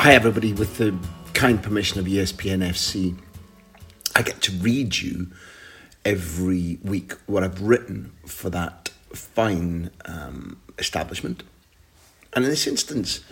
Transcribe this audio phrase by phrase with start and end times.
[0.00, 0.52] Hi, everybody.
[0.52, 0.96] With the
[1.34, 3.18] kind permission of ESPN FC,
[4.14, 5.32] I get to read you
[6.04, 11.42] every week what I've written for that fine um, establishment.
[12.32, 13.24] And in this instance,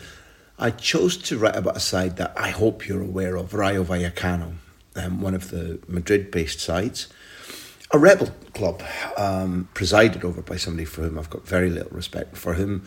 [0.59, 4.55] I chose to write about a side that I hope you're aware of, Rayo Vallecano,
[4.96, 7.07] um, one of the Madrid based sides.
[7.93, 8.83] A rebel club
[9.17, 12.85] um, presided over by somebody for whom I've got very little respect, for whom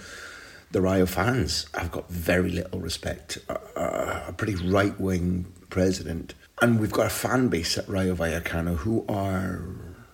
[0.71, 3.39] the Rayo fans have got very little respect.
[3.49, 6.33] Uh, a pretty right wing president.
[6.61, 9.61] And we've got a fan base at Rayo Vallecano who are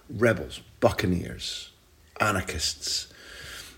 [0.10, 1.72] rebels, buccaneers,
[2.20, 3.08] anarchists,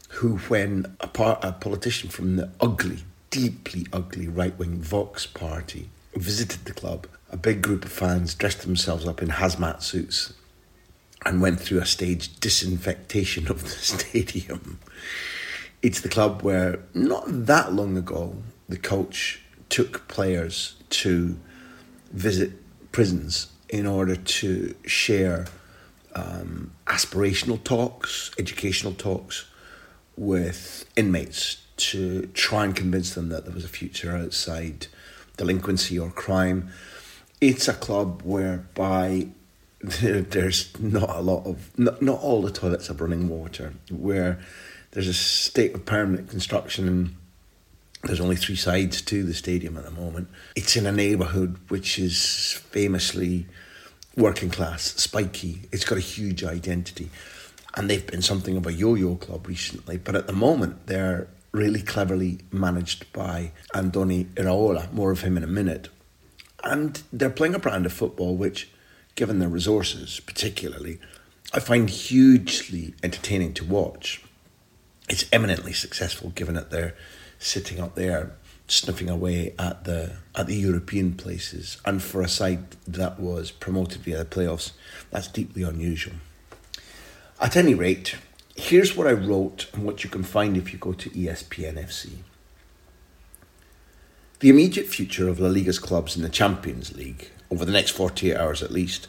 [0.10, 1.10] who, when a,
[1.42, 7.38] a politician from the ugly, deeply ugly right wing Vox party visited the club, a
[7.38, 10.34] big group of fans dressed themselves up in hazmat suits
[11.26, 14.80] and went through a staged disinfectation of the stadium.
[15.82, 18.36] It's the club where not that long ago
[18.68, 21.38] the coach took players to
[22.12, 22.52] visit
[22.92, 25.46] prisons in order to share
[26.16, 29.46] um, aspirational talks, educational talks
[30.16, 34.88] with inmates to try and convince them that there was a future outside
[35.38, 36.70] delinquency or crime.
[37.40, 39.28] It's a club whereby
[39.82, 44.40] there's not a lot of, not, not all the toilets have running water, where
[44.92, 47.16] there's a state of permanent construction and
[48.04, 50.30] there's only three sides to the stadium at the moment.
[50.56, 53.48] It's in a neighbourhood which is famously
[54.16, 55.62] working class, spiky.
[55.72, 57.10] It's got a huge identity.
[57.76, 59.98] And they've been something of a yo yo club recently.
[59.98, 64.92] But at the moment, they're really cleverly managed by Andoni Iraola.
[64.94, 65.90] More of him in a minute.
[66.64, 68.70] And they're playing a brand of football which,
[69.16, 71.00] given their resources particularly,
[71.54, 74.24] I find hugely entertaining to watch
[75.08, 76.96] it's eminently successful given that they're
[77.40, 78.32] sitting up there
[78.68, 81.78] sniffing away at the at the European places.
[81.86, 84.72] And for a side that was promoted via the playoffs
[85.10, 86.16] that's deeply unusual.
[87.40, 88.16] At any rate
[88.58, 92.10] here's what I wrote and what you can find if you go to ESPN FC
[94.40, 98.36] the immediate future of La Liga's clubs in the Champions League over the next 48
[98.36, 99.08] hours at least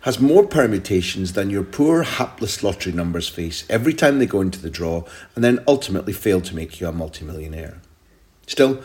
[0.00, 4.60] has more permutations than your poor, hapless lottery numbers face every time they go into
[4.60, 7.80] the draw and then ultimately fail to make you a multimillionaire.
[8.46, 8.82] Still,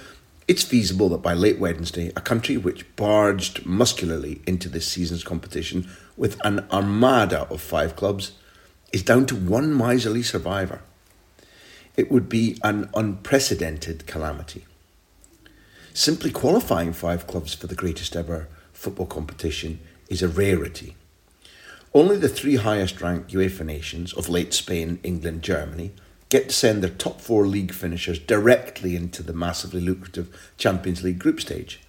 [0.48, 5.90] it's feasible that by late Wednesday, a country which barged muscularly into this season's competition
[6.18, 8.34] with an armada of five clubs
[8.92, 10.82] is down to one miserly survivor.
[11.98, 14.66] It would be an unprecedented calamity.
[15.94, 20.96] Simply qualifying five clubs for the greatest ever football competition is a rarity.
[21.96, 25.94] Only the three highest ranked UEFA nations, of late Spain, England, Germany,
[26.28, 31.20] get to send their top four league finishers directly into the massively lucrative Champions League
[31.20, 31.80] group stage.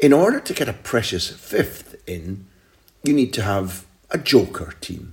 [0.00, 2.46] In order to get a precious fifth in,
[3.04, 5.12] you need to have a joker team.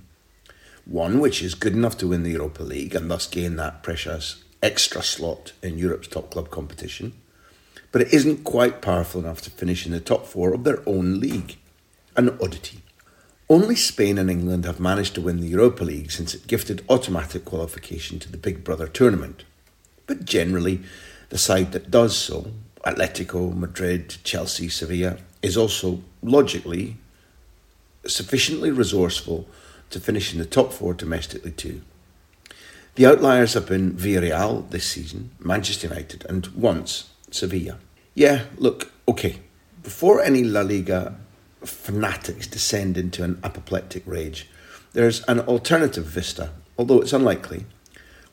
[0.86, 4.42] One which is good enough to win the Europa League and thus gain that precious
[4.62, 7.12] extra slot in Europe's top club competition,
[7.92, 11.20] but it isn't quite powerful enough to finish in the top four of their own
[11.20, 11.58] league.
[12.16, 12.80] An oddity.
[13.50, 17.46] Only Spain and England have managed to win the Europa League since it gifted automatic
[17.46, 19.44] qualification to the Big Brother tournament.
[20.06, 20.82] But generally,
[21.30, 22.50] the side that does so,
[22.84, 26.98] Atletico, Madrid, Chelsea, Sevilla, is also logically
[28.06, 29.46] sufficiently resourceful
[29.88, 31.80] to finish in the top four domestically too.
[32.96, 37.78] The outliers have been Villarreal this season, Manchester United, and once Sevilla.
[38.14, 39.38] Yeah, look, okay.
[39.82, 41.14] Before any La Liga
[41.62, 44.48] fanatics descend into an apoplectic rage,
[44.92, 47.66] there's an alternative vista, although it's unlikely,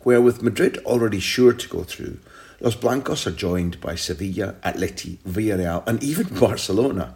[0.01, 2.19] where with Madrid already sure to go through,
[2.61, 6.39] Los Blancos are joined by Sevilla, Atleti, Villarreal, and even hmm.
[6.39, 7.15] Barcelona.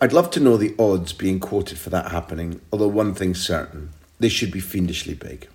[0.00, 3.90] I'd love to know the odds being quoted for that happening, although one thing's certain
[4.18, 5.48] they should be fiendishly big.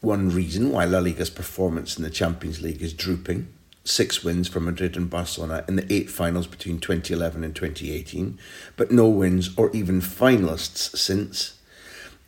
[0.00, 3.48] One reason why La Liga's performance in the Champions League is drooping
[3.88, 8.38] six wins for Madrid and Barcelona in the eight finals between 2011 and 2018,
[8.76, 11.58] but no wins or even finalists since,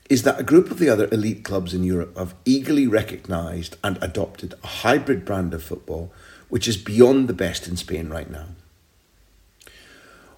[0.09, 3.99] is that a group of the other elite clubs in Europe have eagerly recognised and
[4.03, 6.13] adopted a hybrid brand of football
[6.49, 8.47] which is beyond the best in Spain right now.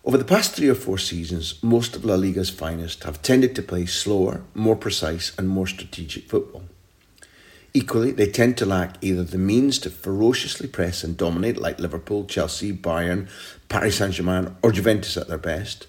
[0.05, 3.63] Over the past three or four seasons, most of La Liga's finest have tended to
[3.63, 6.65] play slower, more precise, and more strategic football.
[7.75, 12.27] Equally, they tend to lack either the means to ferociously press and dominate like Liverpool,
[12.27, 13.29] Chelsea, Bayern,
[13.71, 15.87] Paris Saint Germain, or Juventus at their best,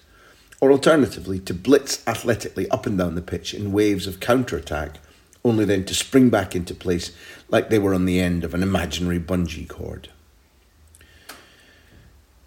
[0.62, 4.98] or alternatively to blitz athletically up and down the pitch in waves of counter attack,
[5.44, 7.12] only then to spring back into place
[7.50, 10.08] like they were on the end of an imaginary bungee cord.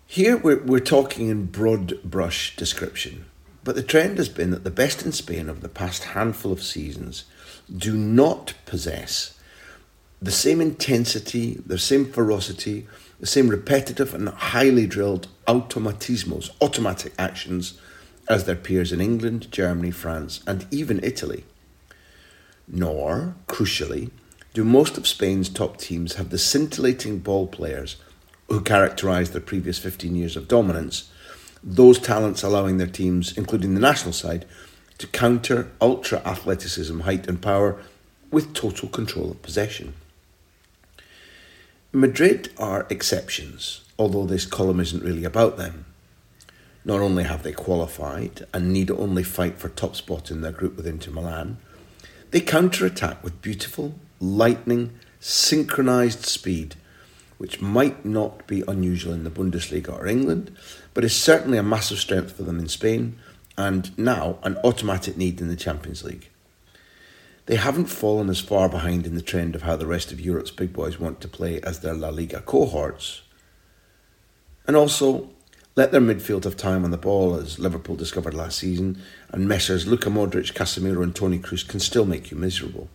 [0.08, 3.26] Here we're, we're talking in broad brush description,
[3.68, 6.64] but the trend has been that the best in Spain over the past handful of
[6.64, 7.26] seasons
[7.70, 9.38] do not possess
[10.22, 12.88] the same intensity, the same ferocity,
[13.20, 17.78] the same repetitive and highly drilled automatismos, automatic actions,
[18.30, 21.44] as their peers in England, Germany, France, and even Italy.
[22.70, 24.12] Nor, crucially,
[24.54, 27.98] do most of Spain's top teams have the scintillating ball players
[28.48, 31.12] who characterised their previous 15 years of dominance,
[31.64, 34.46] those talents allowing their teams, including the national side,
[34.98, 37.80] to counter ultra athleticism, height, and power
[38.32, 39.94] with total control of possession.
[41.92, 45.86] Madrid are exceptions, although this column isn't really about them.
[46.84, 50.78] Not only have they qualified and need only fight for top spot in their group
[50.78, 51.58] with Inter Milan,
[52.32, 56.76] they counter-attack with beautiful, lightning, synchronised speed,
[57.38, 60.56] which might not be unusual in the Bundesliga or England,
[60.94, 63.18] but is certainly a massive strength for them in Spain
[63.58, 66.30] and now an automatic need in the Champions League.
[67.48, 70.52] They haven't fallen as far behind in the trend of how the rest of Europe's
[70.52, 73.22] big boys want to play as their La Liga cohorts.
[74.68, 75.30] And also,
[75.78, 79.88] let their midfield have time on the ball, as Liverpool discovered last season, and Messrs
[79.88, 82.90] Luka Modric, Casemiro, and Toni Kroos can still make you miserable.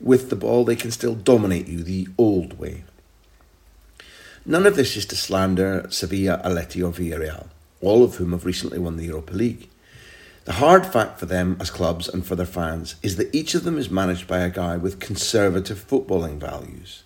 [0.00, 2.84] With the ball, they can still dominate you the old way.
[4.46, 7.48] None of this is to slander Sevilla, Atleti, or Villarreal,
[7.82, 9.68] all of whom have recently won the Europa League.
[10.46, 13.64] The hard fact for them as clubs and for their fans is that each of
[13.64, 17.02] them is managed by a guy with conservative footballing values.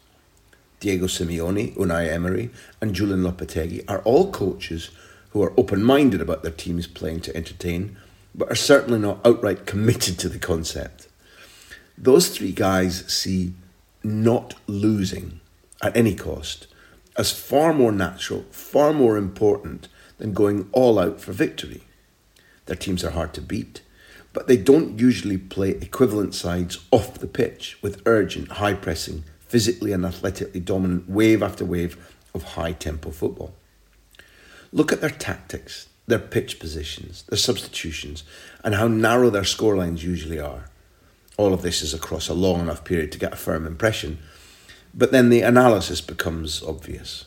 [0.79, 2.51] Diego Simeone, Unai Emery,
[2.81, 4.93] and Julian Lopetegui are all coaches
[5.31, 7.97] who are open minded about their teams playing to entertain,
[8.33, 11.09] but are certainly not outright committed to the concept.
[11.99, 13.55] Those three guys see
[14.05, 15.41] not losing
[15.83, 16.69] at any cost
[17.17, 19.89] as far more natural, far more important
[20.19, 21.83] than going all out for victory.
[22.67, 23.83] Their teams are hard to beat,
[24.33, 29.93] but they don't usually play equivalent sides off the pitch with urgent, high pressing, physically
[29.93, 31.97] and athletically dominant wave after wave
[32.35, 33.55] of high tempo football.
[34.73, 38.25] Look at their tactics, their pitch positions, their substitutions,
[38.65, 40.69] and how narrow their scorelines usually are.
[41.37, 44.19] All of this is across a long enough period to get a firm impression,
[44.97, 47.25] but then the analysis becomes obvious.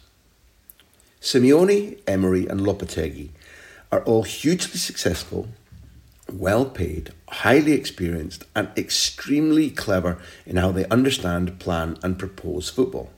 [1.22, 3.30] Simeone, Emery, and Lopetegui
[3.92, 5.50] are all hugely successful,
[6.32, 13.12] well paid, highly experienced, and extremely clever in how they understand, plan, and propose football.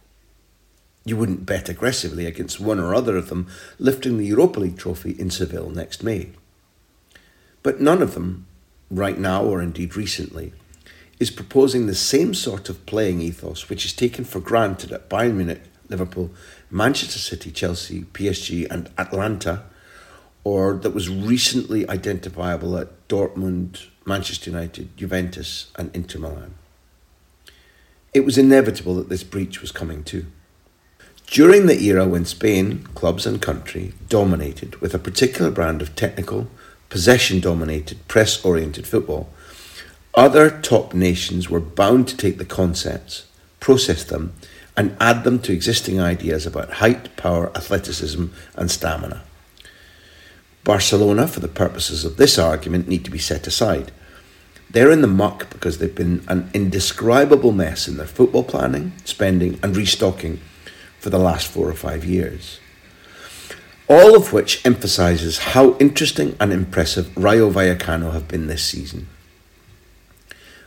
[1.05, 3.47] You wouldn't bet aggressively against one or other of them
[3.77, 6.29] lifting the Europa League trophy in Seville next May.
[7.63, 8.45] But none of them,
[8.89, 10.53] right now or indeed recently,
[11.19, 15.35] is proposing the same sort of playing ethos which is taken for granted at Bayern
[15.35, 16.31] Munich, Liverpool,
[16.71, 19.63] Manchester City, Chelsea, PSG, and Atalanta,
[20.43, 26.55] or that was recently identifiable at Dortmund, Manchester United, Juventus, and Inter Milan.
[28.13, 30.25] It was inevitable that this breach was coming too.
[31.27, 36.47] During the era when Spain, clubs and country, dominated with a particular brand of technical,
[36.89, 39.29] possession dominated, press oriented football,
[40.19, 43.25] other top nations were bound to take the concepts,
[43.61, 44.33] process them,
[44.75, 49.23] and add them to existing ideas about height, power, athleticism, and stamina.
[50.65, 53.93] Barcelona, for the purposes of this argument, need to be set aside.
[54.69, 59.57] They're in the muck because they've been an indescribable mess in their football planning, spending,
[59.63, 60.41] and restocking
[60.99, 62.59] for the last four or five years.
[63.87, 69.07] All of which emphasises how interesting and impressive Rayo Vallecano have been this season.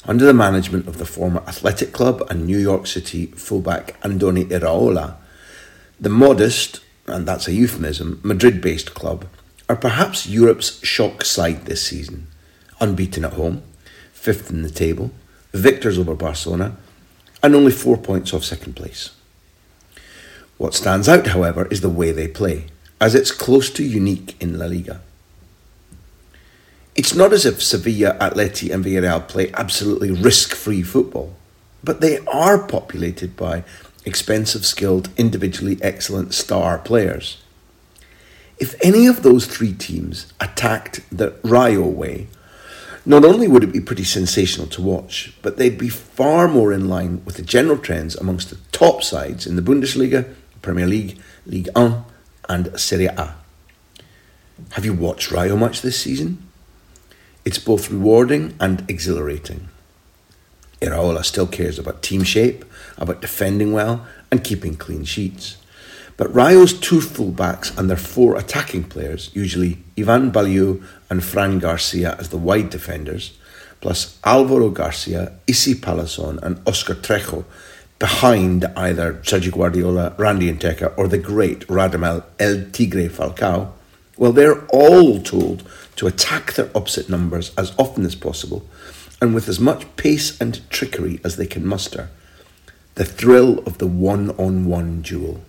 [0.04, 5.14] Under the management of the former Athletic Club and New York City fullback Andoni Iraola,
[6.00, 9.26] the modest, and that's a euphemism, Madrid based club
[9.68, 12.26] are perhaps Europe's shock side this season.
[12.80, 13.62] Unbeaten at home,
[14.12, 15.12] fifth in the table,
[15.52, 16.76] victors over Barcelona,
[17.40, 19.10] and only four points off second place.
[20.58, 22.66] What stands out, however, is the way they play,
[23.00, 25.00] as it's close to unique in La Liga.
[26.94, 31.34] It's not as if Sevilla, Atleti, and Villarreal play absolutely risk free football,
[31.82, 33.64] but they are populated by
[34.04, 37.38] expensive, skilled, individually excellent star players.
[38.58, 42.28] If any of those three teams attacked the Rayo way,
[43.06, 46.88] not only would it be pretty sensational to watch, but they'd be far more in
[46.88, 51.70] line with the general trends amongst the top sides in the Bundesliga, Premier League, Ligue
[51.74, 52.04] 1,
[52.48, 53.34] and Serie A.
[54.72, 56.46] Have you watched Rayo much this season?
[57.44, 59.68] It's both rewarding and exhilarating.
[60.80, 62.64] Iraola still cares about team shape,
[62.98, 65.56] about defending well, and keeping clean sheets.
[66.16, 72.16] But Rayo's two fullbacks and their four attacking players, usually Ivan Balliu and Fran Garcia
[72.18, 73.36] as the wide defenders,
[73.80, 77.44] plus Alvaro Garcia, Isi Palazon, and Oscar Trejo
[77.98, 83.70] behind either Sergio Guardiola, Randy Nteka, or the great Radamel El Tigre Falcao,
[84.16, 85.62] well, they're all told
[85.96, 88.66] to attack their opposite numbers as often as possible
[89.20, 92.10] and with as much pace and trickery as they can muster.
[92.96, 95.42] The thrill of the one on one duel.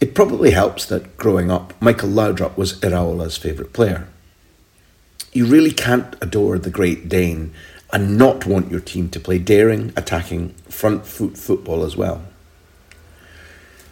[0.00, 4.06] It probably helps that growing up, Michael Laudrup was Iraola's favourite player.
[5.32, 7.52] You really can't adore the great Dane
[7.92, 12.22] and not want your team to play daring, attacking, front foot football as well.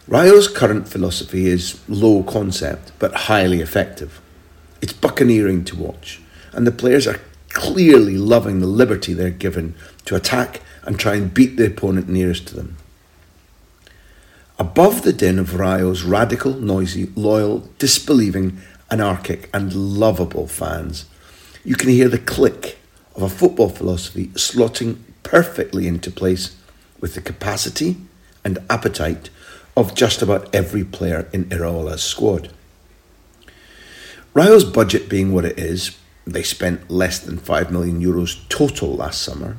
[0.07, 4.21] Rayo's current philosophy is low concept but highly effective.
[4.87, 6.21] It's buccaneering to watch,
[6.53, 9.75] and the players are clearly loving the liberty they're given
[10.05, 12.77] to attack and try and beat the opponent nearest to them.
[14.61, 21.07] Above the din of Rayo's radical, noisy, loyal, disbelieving, anarchic, and lovable fans,
[21.65, 22.79] you can hear the click
[23.17, 26.55] of a football philosophy slotting perfectly into place
[27.01, 27.97] with the capacity
[28.45, 29.31] and appetite
[29.77, 32.53] of just about every player in Iraola's squad.
[34.37, 39.23] Rayo's budget being what it is, they spent less than 5 million euros total last
[39.23, 39.57] summer.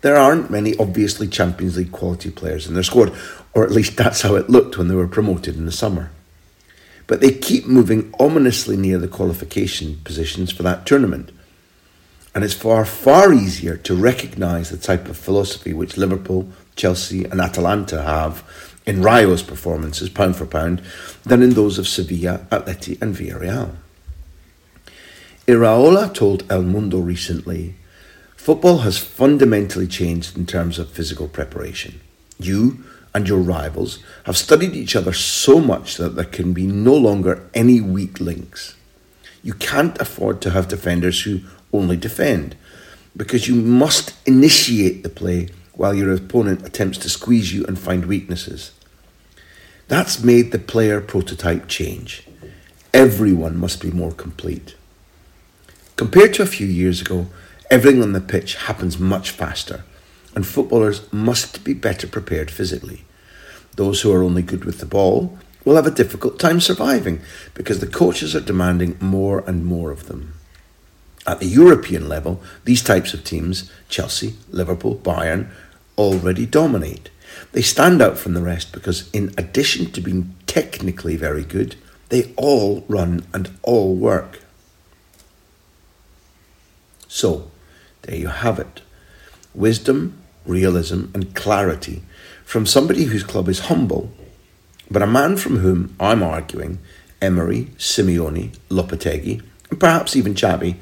[0.00, 3.14] There aren't many obviously Champions League quality players in their squad,
[3.52, 6.10] or at least that's how it looked when they were promoted in the summer.
[7.06, 11.30] But they keep moving ominously near the qualification positions for that tournament
[12.34, 17.40] and it's far, far easier to recognise the type of philosophy which Liverpool, Chelsea, and
[17.40, 18.42] Atalanta have
[18.86, 20.82] in Rayo's performances, pound for pound,
[21.24, 23.76] than in those of Sevilla, Atleti, and Villarreal.
[25.48, 27.74] Iraola told El Mundo recently
[28.36, 32.00] football has fundamentally changed in terms of physical preparation.
[32.38, 36.94] You and your rivals have studied each other so much that there can be no
[36.94, 38.76] longer any weak links.
[39.42, 41.40] You can't afford to have defenders who
[41.72, 42.54] only defend
[43.16, 48.06] because you must initiate the play while your opponent attempts to squeeze you and find
[48.06, 48.70] weaknesses.
[49.88, 52.28] That's made the player prototype change.
[52.94, 54.76] Everyone must be more complete.
[55.96, 57.26] Compared to a few years ago,
[57.70, 59.84] everything on the pitch happens much faster,
[60.34, 63.04] and footballers must be better prepared physically.
[63.76, 67.20] Those who are only good with the ball will have a difficult time surviving
[67.54, 70.34] because the coaches are demanding more and more of them.
[71.26, 75.48] At the European level, these types of teams, Chelsea, Liverpool, Bayern,
[75.96, 77.10] already dominate.
[77.52, 81.76] They stand out from the rest because, in addition to being technically very good,
[82.08, 84.41] they all run and all work.
[87.14, 87.50] So,
[88.02, 88.80] there you have it
[89.52, 90.16] wisdom,
[90.46, 92.02] realism, and clarity
[92.42, 94.10] from somebody whose club is humble,
[94.90, 96.78] but a man from whom I'm arguing
[97.20, 100.76] Emery, Simeone, Lopetegui, and perhaps even Xavi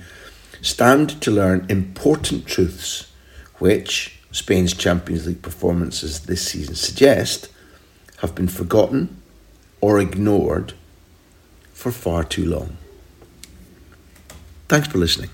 [0.62, 3.10] stand to learn important truths
[3.58, 7.48] which Spain's Champions League performances this season suggest
[8.18, 9.20] have been forgotten
[9.80, 10.74] or ignored
[11.72, 12.76] for far too long.
[14.68, 15.30] Thanks for listening.